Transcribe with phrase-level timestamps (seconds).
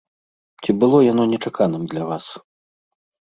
[0.63, 2.25] Ці было яно нечаканым для вас?